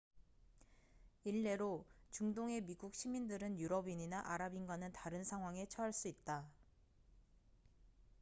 [1.25, 6.49] 일례로 중동의 미국 시민들은 유럽인이나 아랍인과는 다른 상황에 처할 수 있다